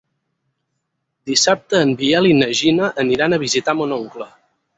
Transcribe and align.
Dissabte 1.31 1.81
en 1.87 1.91
Biel 1.99 2.31
i 2.31 2.33
na 2.39 2.49
Gina 2.61 2.89
aniran 3.05 3.37
a 3.37 3.41
visitar 3.45 3.79
mon 3.83 3.95
oncle. 4.01 4.31